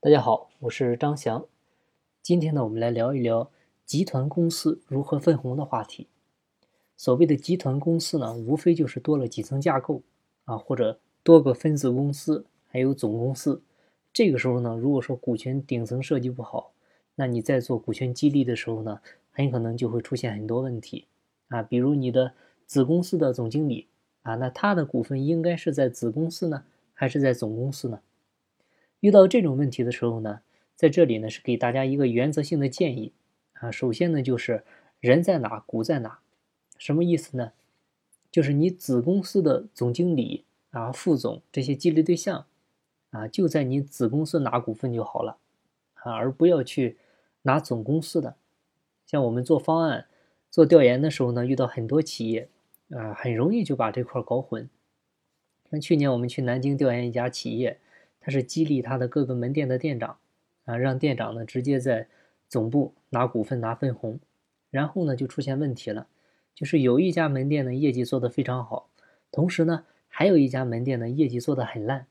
[0.00, 1.44] 大家好，我是张翔。
[2.22, 3.50] 今天呢，我们来聊一聊
[3.84, 6.06] 集团公司如何分红的话题。
[6.96, 10.02] 所谓的集团公司呢，无非就是多了几层架构
[10.44, 13.60] 啊，或者多个分子公司，还有总公司。
[14.12, 16.70] 这个时候呢，如果说股权顶层设计不好，
[17.16, 19.00] 那你在做股权激励的时候呢，
[19.32, 21.06] 很可能就会出现很多问题
[21.48, 21.60] 啊。
[21.60, 22.34] 比如你的
[22.66, 23.88] 子公司的总经理
[24.22, 26.62] 啊，那他的股份应该是在子公司呢，
[26.94, 27.98] 还是在总公司呢？
[29.00, 30.40] 遇到这种问题的时候呢，
[30.74, 33.12] 在这里呢是给大家一个原则性的建议
[33.52, 33.70] 啊。
[33.70, 34.64] 首先呢就是
[35.00, 36.18] 人在哪股在哪，
[36.78, 37.52] 什么意思呢？
[38.30, 42.46] 就是你子公司的总经理啊、副总这些激励对象
[43.10, 45.38] 啊，就在你子公司拿股份就好了
[45.94, 46.96] 啊，而不要去
[47.42, 48.36] 拿总公司的。
[49.06, 50.06] 像我们做方案、
[50.50, 52.48] 做调研的时候呢，遇到很多企业
[52.90, 54.68] 啊，很容易就把这块搞混。
[55.70, 57.78] 像去年我们去南京调研一家企业。
[58.20, 60.18] 他是激励他的各个门店的店长，
[60.64, 62.08] 啊，让店长呢直接在
[62.48, 64.20] 总部拿股份拿分红，
[64.70, 66.06] 然后呢就出现问题了，
[66.54, 68.90] 就是有一家门店呢业绩做得非常好，
[69.30, 72.06] 同时呢还有一家门店呢业绩做得很烂，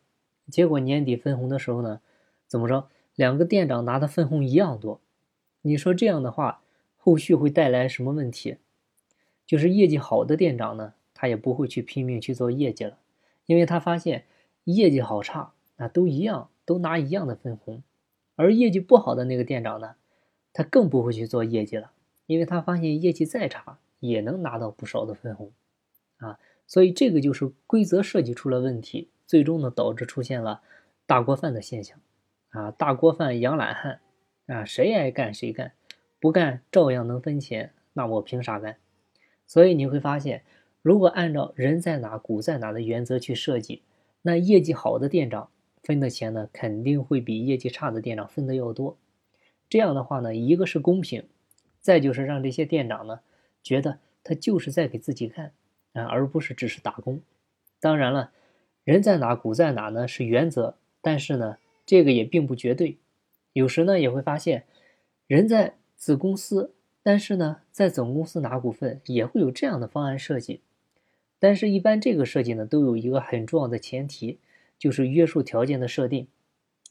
[0.49, 2.01] 结果年底分红的时候呢，
[2.47, 5.01] 怎么着，两个店长拿的分红一样多，
[5.61, 6.61] 你说这样的话，
[6.95, 8.57] 后续会带来什么问题？
[9.45, 12.97] 就是业绩好的店长呢，他也不会去拼命去做业绩了，
[13.45, 14.25] 因为他发现
[14.65, 15.53] 业绩好差。
[15.77, 17.83] 那都一样，都拿一样的分红，
[18.35, 19.95] 而业绩不好的那个店长呢，
[20.51, 21.91] 他更不会去做业绩了，
[22.25, 25.51] 因为他发现业绩再差也能拿到不少的分红，
[26.17, 30.61] 啊，所以这个就是规则设计出了问题，最终呢导致出现了
[31.05, 31.99] 大锅饭的现象，
[32.49, 33.99] 啊，大锅饭养懒汉，
[34.47, 35.73] 啊，谁爱干谁干，
[36.19, 38.77] 不干照样能分钱，那我凭啥干？
[39.45, 40.43] 所以你会发现，
[40.81, 43.83] 如果按照人在哪股在哪的原则去设计，
[44.23, 45.49] 那业绩好的店长。
[45.87, 48.97] 分的钱呢，肯定会比业绩差的店长分的要多。
[49.69, 51.23] 这样的话呢，一个是公平，
[51.79, 53.21] 再就是让这些店长呢，
[53.63, 55.53] 觉得他就是在给自己干
[55.93, 57.21] 啊，而不是只是打工。
[57.79, 58.33] 当然了，
[58.83, 62.97] 人在哪股在哪呢是原则，但是呢，这个也并不绝对。
[63.53, 64.65] 有时呢也会发现，
[65.25, 70.59] 人在子公司，但是呢在总公司拿股份也会有这样的方案设计。
[71.39, 74.39] 但是，一般这个设计呢，都有一个很重要的前提。
[74.77, 76.27] 就是约束条件的设定，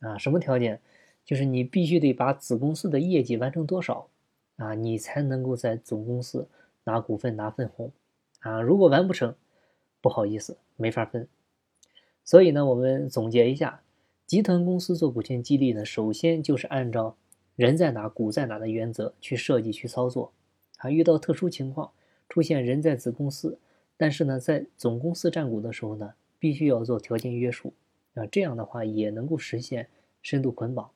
[0.01, 0.81] 啊，什么条件？
[1.25, 4.09] 就是你必须得把子公司的业绩完成多少，
[4.57, 6.49] 啊，你才能够在总公司
[6.85, 7.91] 拿股份拿分红，
[8.41, 9.35] 啊，如果完不成，
[10.01, 11.27] 不好意思，没法分。
[12.23, 13.83] 所以呢，我们总结一下，
[14.25, 17.17] 集团公司做股权激励呢，首先就是按照
[17.57, 20.33] 人在哪股在哪的原则去设计去操作，
[20.79, 21.91] 啊，遇到特殊情况
[22.29, 23.59] 出现人在子公司，
[23.97, 26.15] 但是呢，在总公司占股的时候呢。
[26.39, 27.75] 必须要做条件约束，
[28.15, 29.89] 啊，这样的话也能够实现
[30.23, 30.91] 深度捆绑。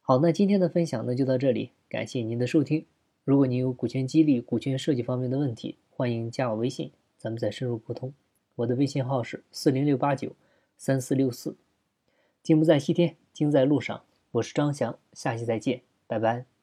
[0.00, 2.86] 好，那今天的分享呢就到这里，感谢您的收听。
[3.24, 8.12] 如果您有股权激励、股权设计方面的问题，欢迎加我微信，咱们再深入沟通。
[8.54, 10.32] 我的微信号是四零六八九
[10.78, 11.56] 三四六四。
[12.42, 14.04] 金不在西天，金在路上。
[14.30, 16.55] 我是张翔，下期再见，拜拜。